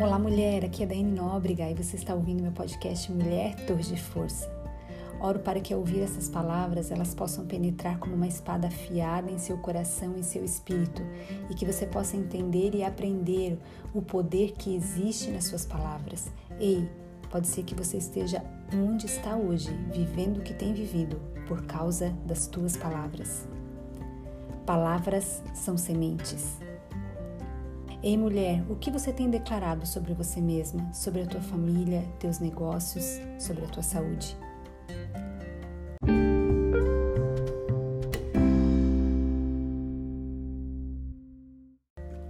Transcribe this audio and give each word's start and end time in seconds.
Olá, 0.00 0.16
mulher. 0.16 0.64
Aqui 0.64 0.84
é 0.84 0.86
Daiane 0.86 1.10
Nóbrega 1.10 1.68
e 1.68 1.74
você 1.74 1.96
está 1.96 2.14
ouvindo 2.14 2.40
meu 2.40 2.52
podcast 2.52 3.10
Mulher 3.10 3.56
Torre 3.66 3.82
de 3.82 4.00
Força. 4.00 4.48
Oro 5.20 5.40
para 5.40 5.58
que 5.58 5.74
ao 5.74 5.80
ouvir 5.80 6.02
essas 6.02 6.28
palavras 6.28 6.92
elas 6.92 7.16
possam 7.16 7.44
penetrar 7.44 7.98
como 7.98 8.14
uma 8.14 8.28
espada 8.28 8.68
afiada 8.68 9.28
em 9.28 9.38
seu 9.38 9.58
coração 9.58 10.14
e 10.14 10.20
em 10.20 10.22
seu 10.22 10.44
espírito 10.44 11.02
e 11.50 11.54
que 11.54 11.66
você 11.66 11.84
possa 11.84 12.16
entender 12.16 12.76
e 12.76 12.84
aprender 12.84 13.58
o 13.92 14.00
poder 14.00 14.52
que 14.52 14.72
existe 14.72 15.32
nas 15.32 15.46
suas 15.46 15.66
palavras. 15.66 16.30
Ei, 16.60 16.88
pode 17.28 17.48
ser 17.48 17.64
que 17.64 17.74
você 17.74 17.96
esteja 17.96 18.40
onde 18.72 19.06
está 19.06 19.34
hoje, 19.34 19.70
vivendo 19.92 20.36
o 20.38 20.42
que 20.42 20.54
tem 20.54 20.72
vivido 20.72 21.20
por 21.48 21.66
causa 21.66 22.10
das 22.24 22.46
tuas 22.46 22.76
palavras. 22.76 23.48
Palavras 24.64 25.42
são 25.54 25.76
sementes. 25.76 26.67
Ei, 28.00 28.16
mulher, 28.16 28.64
o 28.70 28.76
que 28.76 28.92
você 28.92 29.12
tem 29.12 29.28
declarado 29.28 29.84
sobre 29.84 30.14
você 30.14 30.40
mesma, 30.40 30.92
sobre 30.92 31.22
a 31.22 31.26
tua 31.26 31.40
família, 31.40 32.04
teus 32.20 32.38
negócios, 32.38 33.18
sobre 33.40 33.64
a 33.64 33.66
tua 33.66 33.82
saúde? 33.82 34.36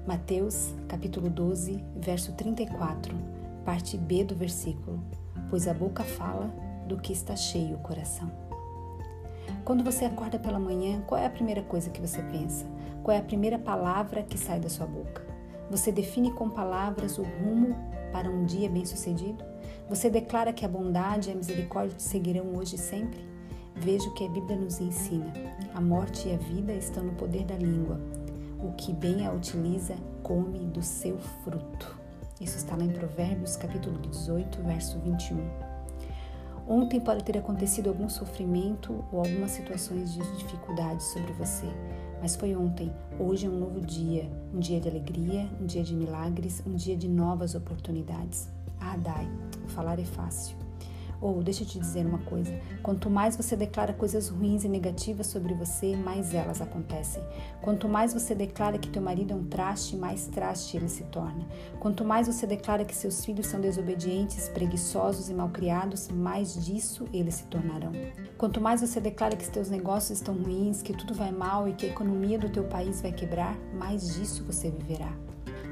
Mateus, 0.06 0.74
capítulo 0.88 1.28
12, 1.28 1.84
verso 1.96 2.32
34, 2.32 3.14
parte 3.62 3.98
B 3.98 4.24
do 4.24 4.34
versículo. 4.34 5.04
Pois 5.50 5.68
a 5.68 5.74
boca 5.74 6.02
fala 6.02 6.46
do 6.88 6.96
que 6.96 7.12
está 7.12 7.36
cheio 7.36 7.76
o 7.76 7.80
coração. 7.80 8.32
Quando 9.66 9.84
você 9.84 10.06
acorda 10.06 10.38
pela 10.38 10.58
manhã, 10.58 11.02
qual 11.02 11.20
é 11.20 11.26
a 11.26 11.30
primeira 11.30 11.62
coisa 11.62 11.90
que 11.90 12.00
você 12.00 12.22
pensa? 12.22 12.64
Qual 13.02 13.14
é 13.14 13.20
a 13.20 13.22
primeira 13.22 13.58
palavra 13.58 14.22
que 14.22 14.38
sai 14.38 14.58
da 14.58 14.70
sua 14.70 14.86
boca? 14.86 15.27
Você 15.70 15.92
define 15.92 16.30
com 16.32 16.48
palavras 16.48 17.18
o 17.18 17.22
rumo 17.22 17.76
para 18.10 18.30
um 18.30 18.44
dia 18.44 18.70
bem-sucedido? 18.70 19.44
Você 19.88 20.08
declara 20.08 20.52
que 20.52 20.64
a 20.64 20.68
bondade 20.68 21.28
e 21.28 21.32
a 21.32 21.36
misericórdia 21.36 21.96
te 21.96 22.02
seguirão 22.02 22.56
hoje 22.56 22.76
e 22.76 22.78
sempre? 22.78 23.26
Veja 23.76 24.08
o 24.08 24.14
que 24.14 24.24
a 24.24 24.28
Bíblia 24.28 24.56
nos 24.56 24.80
ensina. 24.80 25.32
A 25.74 25.80
morte 25.80 26.28
e 26.28 26.34
a 26.34 26.36
vida 26.36 26.72
estão 26.72 27.04
no 27.04 27.12
poder 27.12 27.44
da 27.44 27.56
língua. 27.56 28.00
O 28.60 28.72
que 28.72 28.92
bem 28.92 29.26
a 29.26 29.32
utiliza, 29.32 29.94
come 30.22 30.60
do 30.66 30.82
seu 30.82 31.18
fruto. 31.44 31.96
Isso 32.40 32.56
está 32.56 32.76
lá 32.76 32.84
em 32.84 32.90
Provérbios, 32.90 33.56
capítulo 33.56 33.98
18, 33.98 34.62
verso 34.62 34.98
21. 35.00 35.67
Ontem 36.68 37.00
pode 37.00 37.24
ter 37.24 37.38
acontecido 37.38 37.88
algum 37.88 38.10
sofrimento 38.10 39.02
ou 39.10 39.20
algumas 39.20 39.52
situações 39.52 40.12
de 40.12 40.20
dificuldade 40.36 41.02
sobre 41.02 41.32
você. 41.32 41.66
Mas 42.20 42.36
foi 42.36 42.54
ontem, 42.54 42.92
hoje 43.18 43.46
é 43.46 43.48
um 43.48 43.58
novo 43.58 43.80
dia, 43.80 44.30
um 44.52 44.58
dia 44.58 44.78
de 44.78 44.86
alegria, 44.86 45.48
um 45.58 45.64
dia 45.64 45.82
de 45.82 45.94
milagres, 45.94 46.62
um 46.66 46.74
dia 46.74 46.94
de 46.94 47.08
novas 47.08 47.54
oportunidades. 47.54 48.50
Ah, 48.78 48.98
Dai, 48.98 49.26
falar 49.68 49.98
é 49.98 50.04
fácil. 50.04 50.67
Ou, 51.20 51.42
deixa 51.42 51.64
eu 51.64 51.66
te 51.66 51.78
dizer 51.78 52.06
uma 52.06 52.18
coisa: 52.18 52.52
quanto 52.82 53.10
mais 53.10 53.36
você 53.36 53.56
declara 53.56 53.92
coisas 53.92 54.28
ruins 54.28 54.64
e 54.64 54.68
negativas 54.68 55.26
sobre 55.26 55.54
você, 55.54 55.96
mais 55.96 56.34
elas 56.34 56.60
acontecem. 56.60 57.22
Quanto 57.60 57.88
mais 57.88 58.14
você 58.14 58.34
declara 58.34 58.78
que 58.78 58.88
teu 58.88 59.02
marido 59.02 59.32
é 59.32 59.36
um 59.36 59.44
traste, 59.44 59.96
mais 59.96 60.26
traste 60.26 60.76
ele 60.76 60.88
se 60.88 61.04
torna. 61.04 61.46
Quanto 61.80 62.04
mais 62.04 62.26
você 62.26 62.46
declara 62.46 62.84
que 62.84 62.94
seus 62.94 63.24
filhos 63.24 63.46
são 63.46 63.60
desobedientes, 63.60 64.48
preguiçosos 64.48 65.28
e 65.28 65.34
malcriados, 65.34 66.08
mais 66.08 66.64
disso 66.64 67.06
eles 67.12 67.36
se 67.36 67.44
tornarão. 67.44 67.92
Quanto 68.36 68.60
mais 68.60 68.80
você 68.80 69.00
declara 69.00 69.36
que 69.36 69.48
teus 69.50 69.68
negócios 69.68 70.18
estão 70.18 70.34
ruins, 70.34 70.82
que 70.82 70.92
tudo 70.92 71.14
vai 71.14 71.32
mal 71.32 71.68
e 71.68 71.72
que 71.72 71.86
a 71.86 71.88
economia 71.88 72.38
do 72.38 72.48
teu 72.48 72.64
país 72.64 73.00
vai 73.00 73.12
quebrar, 73.12 73.56
mais 73.74 74.14
disso 74.14 74.44
você 74.44 74.70
viverá. 74.70 75.12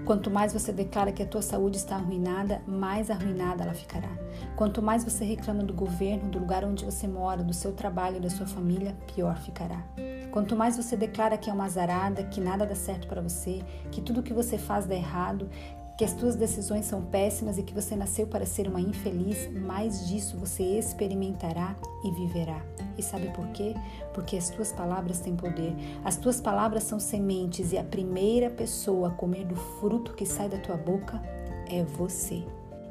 Quanto 0.06 0.30
mais 0.30 0.52
você 0.52 0.72
declara 0.72 1.10
que 1.10 1.20
a 1.20 1.26
tua 1.26 1.42
saúde 1.42 1.78
está 1.78 1.96
arruinada, 1.96 2.62
mais 2.64 3.10
arruinada 3.10 3.64
ela 3.64 3.74
ficará. 3.74 4.08
Quanto 4.54 4.80
mais 4.80 5.02
você 5.02 5.24
reclama 5.24 5.64
do 5.64 5.74
governo, 5.74 6.30
do 6.30 6.38
lugar 6.38 6.64
onde 6.64 6.84
você 6.84 7.08
mora, 7.08 7.42
do 7.42 7.52
seu 7.52 7.72
trabalho, 7.72 8.20
da 8.20 8.30
sua 8.30 8.46
família, 8.46 8.96
pior 9.12 9.36
ficará. 9.36 9.82
Quanto 10.30 10.54
mais 10.54 10.76
você 10.76 10.96
declara 10.96 11.36
que 11.36 11.50
é 11.50 11.52
uma 11.52 11.64
azarada, 11.64 12.22
que 12.22 12.40
nada 12.40 12.64
dá 12.64 12.76
certo 12.76 13.08
para 13.08 13.20
você, 13.20 13.64
que 13.90 14.00
tudo 14.00 14.22
que 14.22 14.32
você 14.32 14.56
faz 14.56 14.86
dá 14.86 14.94
errado, 14.94 15.50
que 15.96 16.04
as 16.04 16.12
tuas 16.12 16.36
decisões 16.36 16.84
são 16.84 17.02
péssimas 17.02 17.56
e 17.56 17.62
que 17.62 17.72
você 17.72 17.96
nasceu 17.96 18.26
para 18.26 18.44
ser 18.44 18.68
uma 18.68 18.80
infeliz, 18.80 19.48
mais 19.50 20.06
disso 20.06 20.36
você 20.36 20.62
experimentará 20.62 21.74
e 22.04 22.10
viverá. 22.10 22.60
E 22.98 23.02
sabe 23.02 23.28
por 23.30 23.46
quê? 23.48 23.74
Porque 24.12 24.36
as 24.36 24.50
tuas 24.50 24.72
palavras 24.72 25.20
têm 25.20 25.34
poder. 25.34 25.74
As 26.04 26.16
tuas 26.16 26.40
palavras 26.40 26.82
são 26.82 27.00
sementes 27.00 27.72
e 27.72 27.78
a 27.78 27.84
primeira 27.84 28.50
pessoa 28.50 29.08
a 29.08 29.12
comer 29.12 29.46
do 29.46 29.56
fruto 29.56 30.12
que 30.12 30.26
sai 30.26 30.48
da 30.48 30.58
tua 30.58 30.76
boca 30.76 31.20
é 31.66 31.82
você. 31.82 32.42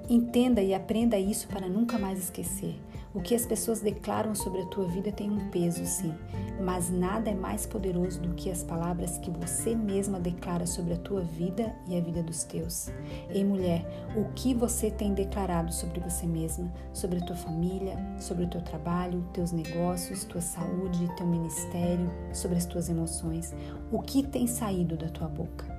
Entenda 0.09 0.61
e 0.61 0.73
aprenda 0.73 1.17
isso 1.17 1.47
para 1.47 1.67
nunca 1.67 1.97
mais 1.97 2.19
esquecer. 2.19 2.75
O 3.15 3.21
que 3.21 3.33
as 3.33 3.45
pessoas 3.45 3.79
declaram 3.79 4.35
sobre 4.35 4.61
a 4.61 4.65
tua 4.65 4.85
vida 4.89 5.09
tem 5.09 5.31
um 5.31 5.49
peso, 5.49 5.85
sim, 5.85 6.13
mas 6.59 6.89
nada 6.89 7.29
é 7.29 7.33
mais 7.33 7.65
poderoso 7.65 8.19
do 8.19 8.33
que 8.33 8.51
as 8.51 8.61
palavras 8.61 9.17
que 9.19 9.31
você 9.31 9.73
mesma 9.73 10.19
declara 10.19 10.65
sobre 10.65 10.95
a 10.95 10.97
tua 10.97 11.21
vida 11.21 11.73
e 11.87 11.97
a 11.97 12.01
vida 12.01 12.21
dos 12.21 12.43
teus. 12.43 12.89
Ei, 13.29 13.41
mulher, 13.41 13.85
o 14.17 14.33
que 14.33 14.53
você 14.53 14.91
tem 14.91 15.13
declarado 15.13 15.73
sobre 15.73 16.01
você 16.01 16.27
mesma, 16.27 16.69
sobre 16.91 17.19
a 17.19 17.25
tua 17.25 17.37
família, 17.37 17.95
sobre 18.19 18.43
o 18.43 18.49
teu 18.49 18.61
trabalho, 18.61 19.25
teus 19.31 19.53
negócios, 19.53 20.25
tua 20.25 20.41
saúde, 20.41 21.09
teu 21.15 21.25
ministério, 21.25 22.11
sobre 22.33 22.57
as 22.57 22.65
tuas 22.65 22.89
emoções? 22.89 23.55
O 23.93 24.01
que 24.01 24.23
tem 24.23 24.45
saído 24.45 24.97
da 24.97 25.07
tua 25.07 25.29
boca? 25.29 25.74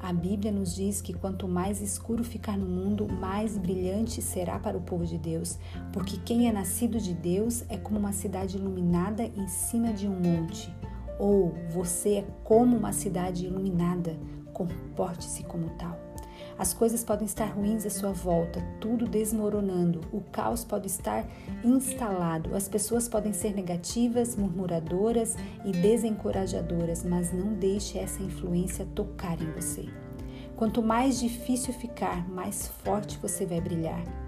A 0.00 0.12
Bíblia 0.12 0.52
nos 0.52 0.74
diz 0.74 1.00
que 1.00 1.12
quanto 1.12 1.48
mais 1.48 1.80
escuro 1.80 2.22
ficar 2.22 2.56
no 2.56 2.66
mundo, 2.66 3.08
mais 3.08 3.58
brilhante 3.58 4.22
será 4.22 4.58
para 4.58 4.76
o 4.76 4.80
povo 4.80 5.04
de 5.04 5.18
Deus, 5.18 5.58
porque 5.92 6.16
quem 6.18 6.48
é 6.48 6.52
nascido 6.52 6.98
de 6.98 7.12
Deus 7.12 7.64
é 7.68 7.76
como 7.76 7.98
uma 7.98 8.12
cidade 8.12 8.56
iluminada 8.56 9.24
em 9.24 9.48
cima 9.48 9.92
de 9.92 10.06
um 10.06 10.14
monte. 10.14 10.72
Ou 11.18 11.52
você 11.70 12.18
é 12.18 12.26
como 12.44 12.76
uma 12.76 12.92
cidade 12.92 13.46
iluminada, 13.46 14.16
comporte-se 14.52 15.42
como 15.42 15.70
tal. 15.70 16.07
As 16.58 16.74
coisas 16.74 17.04
podem 17.04 17.24
estar 17.24 17.46
ruins 17.46 17.86
à 17.86 17.90
sua 17.90 18.10
volta, 18.10 18.60
tudo 18.80 19.06
desmoronando, 19.06 20.00
o 20.12 20.20
caos 20.20 20.64
pode 20.64 20.88
estar 20.88 21.24
instalado, 21.62 22.56
as 22.56 22.68
pessoas 22.68 23.08
podem 23.08 23.32
ser 23.32 23.54
negativas, 23.54 24.34
murmuradoras 24.34 25.36
e 25.64 25.70
desencorajadoras, 25.70 27.04
mas 27.04 27.32
não 27.32 27.54
deixe 27.54 27.96
essa 27.96 28.20
influência 28.20 28.84
tocar 28.86 29.40
em 29.40 29.52
você. 29.52 29.88
Quanto 30.56 30.82
mais 30.82 31.20
difícil 31.20 31.72
ficar, 31.72 32.28
mais 32.28 32.66
forte 32.66 33.16
você 33.18 33.46
vai 33.46 33.60
brilhar. 33.60 34.27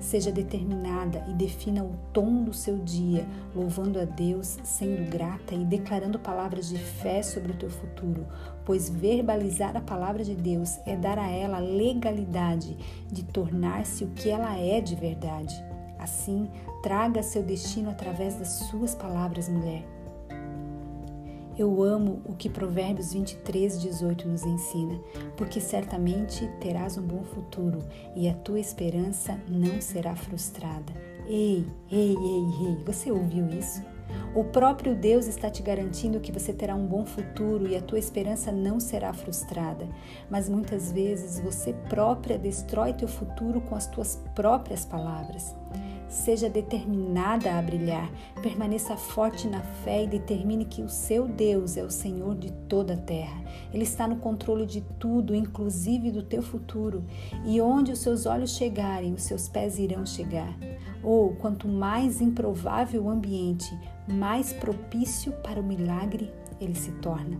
Seja 0.00 0.30
determinada 0.30 1.24
e 1.28 1.32
defina 1.32 1.82
o 1.82 1.96
tom 2.12 2.44
do 2.44 2.52
seu 2.52 2.78
dia, 2.78 3.26
louvando 3.54 3.98
a 3.98 4.04
Deus, 4.04 4.58
sendo 4.62 5.10
grata 5.10 5.54
e 5.54 5.64
declarando 5.64 6.18
palavras 6.18 6.68
de 6.68 6.78
fé 6.78 7.22
sobre 7.22 7.52
o 7.52 7.56
teu 7.56 7.68
futuro, 7.68 8.26
pois 8.64 8.88
verbalizar 8.88 9.76
a 9.76 9.80
palavra 9.80 10.22
de 10.22 10.36
Deus 10.36 10.78
é 10.86 10.96
dar 10.96 11.18
a 11.18 11.28
ela 11.28 11.58
legalidade 11.58 12.76
de 13.10 13.24
tornar-se 13.24 14.04
o 14.04 14.10
que 14.10 14.30
ela 14.30 14.56
é 14.56 14.80
de 14.80 14.94
verdade. 14.94 15.54
Assim, 15.98 16.48
traga 16.80 17.22
seu 17.22 17.42
destino 17.42 17.90
através 17.90 18.36
das 18.36 18.48
suas 18.70 18.94
palavras, 18.94 19.48
mulher. 19.48 19.97
Eu 21.58 21.82
amo 21.82 22.22
o 22.24 22.36
que 22.36 22.48
Provérbios 22.48 23.12
23, 23.12 23.80
18 23.80 24.28
nos 24.28 24.44
ensina, 24.44 24.96
porque 25.36 25.60
certamente 25.60 26.48
terás 26.60 26.96
um 26.96 27.02
bom 27.02 27.24
futuro 27.24 27.80
e 28.14 28.28
a 28.28 28.34
tua 28.34 28.60
esperança 28.60 29.36
não 29.48 29.80
será 29.80 30.14
frustrada. 30.14 30.92
Ei, 31.26 31.66
ei, 31.90 32.16
ei, 32.16 32.68
ei, 32.68 32.84
você 32.86 33.10
ouviu 33.10 33.48
isso? 33.48 33.82
O 34.34 34.44
próprio 34.44 34.94
Deus 34.94 35.26
está 35.26 35.50
te 35.50 35.62
garantindo 35.62 36.20
que 36.20 36.30
você 36.30 36.52
terá 36.52 36.76
um 36.76 36.86
bom 36.86 37.04
futuro 37.04 37.66
e 37.66 37.76
a 37.76 37.82
tua 37.82 37.98
esperança 37.98 38.52
não 38.52 38.78
será 38.78 39.12
frustrada. 39.12 39.88
Mas 40.30 40.48
muitas 40.48 40.92
vezes 40.92 41.40
você 41.40 41.72
própria 41.88 42.38
destrói 42.38 42.92
teu 42.92 43.08
futuro 43.08 43.60
com 43.60 43.74
as 43.74 43.88
tuas 43.88 44.22
próprias 44.34 44.84
palavras. 44.84 45.54
Seja 46.08 46.48
determinada 46.48 47.58
a 47.58 47.60
brilhar, 47.60 48.10
permaneça 48.42 48.96
forte 48.96 49.46
na 49.46 49.60
fé 49.60 50.04
e 50.04 50.06
determine 50.06 50.64
que 50.64 50.80
o 50.80 50.88
seu 50.88 51.28
Deus 51.28 51.76
é 51.76 51.82
o 51.82 51.90
Senhor 51.90 52.34
de 52.34 52.50
toda 52.66 52.94
a 52.94 52.96
terra. 52.96 53.44
Ele 53.74 53.82
está 53.82 54.08
no 54.08 54.16
controle 54.16 54.64
de 54.64 54.80
tudo, 54.98 55.34
inclusive 55.34 56.10
do 56.10 56.22
teu 56.22 56.42
futuro. 56.42 57.04
E 57.44 57.60
onde 57.60 57.92
os 57.92 57.98
seus 57.98 58.24
olhos 58.24 58.56
chegarem, 58.56 59.12
os 59.12 59.22
seus 59.22 59.48
pés 59.48 59.78
irão 59.78 60.06
chegar. 60.06 60.56
Ou, 61.02 61.34
quanto 61.34 61.68
mais 61.68 62.22
improvável 62.22 63.04
o 63.04 63.10
ambiente, 63.10 63.78
mais 64.08 64.50
propício 64.52 65.32
para 65.42 65.60
o 65.60 65.64
milagre 65.64 66.32
ele 66.58 66.74
se 66.74 66.90
torna. 66.92 67.38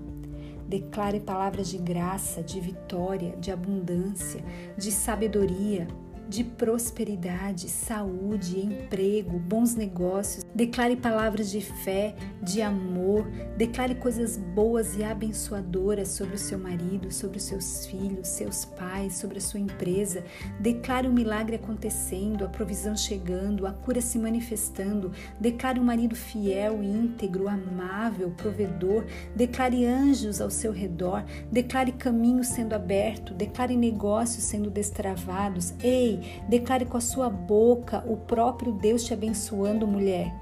Declare 0.69 1.21
palavras 1.21 1.71
de 1.71 1.79
graça, 1.79 2.43
de 2.43 2.61
vitória, 2.61 3.35
de 3.39 3.51
abundância, 3.51 4.45
de 4.77 4.93
sabedoria 4.93 5.89
de 6.29 6.45
prosperidade, 6.45 7.69
saúde, 7.69 8.61
emprego, 8.61 9.39
bons 9.39 9.75
negócios. 9.75 10.45
Declare 10.55 10.95
palavras 10.95 11.51
de 11.51 11.63
fé, 11.63 12.15
de 12.43 12.61
amor. 12.61 13.27
Declare 13.57 13.95
coisas 13.95 14.37
boas 14.37 14.97
e 14.97 15.03
abençoadoras 15.03 16.09
sobre 16.09 16.35
o 16.35 16.39
seu 16.39 16.59
marido, 16.59 17.11
sobre 17.11 17.39
os 17.39 17.45
seus 17.45 17.87
filhos, 17.87 18.29
seus 18.29 18.65
pais, 18.65 19.15
sobre 19.15 19.39
a 19.39 19.41
sua 19.41 19.59
empresa. 19.59 20.23
Declare 20.61 21.09
o 21.09 21.11
um 21.11 21.15
milagre 21.15 21.57
acontecendo, 21.57 22.45
a 22.45 22.49
provisão 22.49 22.95
chegando, 22.95 23.67
a 23.67 23.73
cura 23.73 24.03
se 24.03 24.19
manifestando. 24.19 25.11
Declare 25.41 25.81
um 25.81 25.85
marido 25.85 26.15
fiel, 26.15 26.83
íntegro, 26.83 27.49
amável, 27.49 28.31
provedor. 28.37 29.07
Declare 29.35 29.87
anjos 29.87 30.43
ao 30.43 30.51
seu 30.51 30.73
redor. 30.73 31.25
Declare 31.51 31.93
caminhos 31.93 32.49
sendo 32.49 32.75
abertos. 32.75 33.35
Declare 33.35 33.75
negócios 33.75 34.45
sendo 34.45 34.71
destravados. 34.71 35.73
Ei, 35.83 36.18
declare 36.49 36.85
com 36.85 36.97
a 36.97 37.01
sua 37.01 37.29
boca 37.29 38.05
o 38.07 38.17
próprio 38.17 38.73
Deus 38.73 39.05
te 39.05 39.13
abençoando, 39.13 39.87
mulher. 39.87 40.33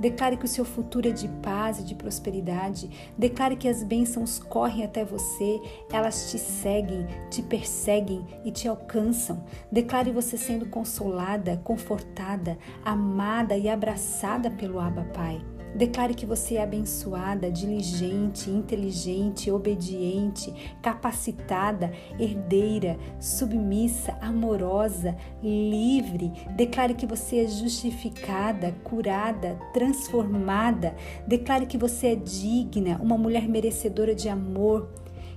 Declare 0.00 0.38
que 0.38 0.46
o 0.46 0.48
seu 0.48 0.64
futuro 0.64 1.08
é 1.08 1.10
de 1.10 1.28
paz 1.28 1.78
e 1.78 1.84
de 1.84 1.94
prosperidade. 1.94 2.90
Declare 3.18 3.54
que 3.54 3.68
as 3.68 3.82
bênçãos 3.82 4.38
correm 4.38 4.82
até 4.82 5.04
você, 5.04 5.60
elas 5.92 6.30
te 6.30 6.38
seguem, 6.38 7.06
te 7.28 7.42
perseguem 7.42 8.26
e 8.42 8.50
te 8.50 8.66
alcançam. 8.66 9.44
Declare 9.70 10.10
você 10.10 10.38
sendo 10.38 10.64
consolada, 10.64 11.60
confortada, 11.62 12.56
amada 12.82 13.58
e 13.58 13.68
abraçada 13.68 14.50
pelo 14.50 14.80
Abba 14.80 15.04
Pai. 15.12 15.59
Declare 15.74 16.14
que 16.14 16.26
você 16.26 16.56
é 16.56 16.62
abençoada, 16.62 17.50
diligente, 17.50 18.50
inteligente, 18.50 19.50
obediente, 19.50 20.52
capacitada, 20.82 21.92
herdeira, 22.18 22.98
submissa, 23.18 24.12
amorosa, 24.20 25.16
livre. 25.42 26.32
Declare 26.56 26.94
que 26.94 27.06
você 27.06 27.44
é 27.44 27.46
justificada, 27.46 28.72
curada, 28.84 29.58
transformada. 29.72 30.94
Declare 31.26 31.66
que 31.66 31.78
você 31.78 32.08
é 32.08 32.14
digna, 32.16 32.98
uma 33.00 33.16
mulher 33.16 33.48
merecedora 33.48 34.14
de 34.14 34.28
amor 34.28 34.88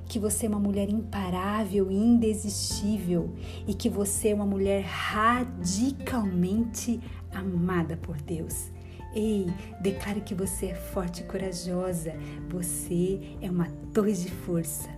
que 0.06 0.19
você 0.19 0.45
é 0.45 0.50
uma 0.50 0.59
mulher 0.59 0.89
imparável 0.89 1.89
e 1.89 1.95
indesistível 1.95 3.33
e 3.65 3.74
que 3.74 3.89
você 3.89 4.29
é 4.29 4.36
uma 4.36 4.45
mulher 4.45 4.83
radicalmente 4.83 5.39
amada 7.31 7.97
por 7.97 8.18
Deus. 8.21 8.71
Ei, 9.15 9.48
declare 9.80 10.21
que 10.21 10.33
você 10.33 10.68
é 10.68 10.75
forte 10.75 11.21
e 11.21 11.25
corajosa. 11.25 12.13
Você 12.50 13.19
é 13.42 13.50
uma 13.50 13.68
torre 13.94 14.13
de 14.13 14.31
força. 14.31 14.89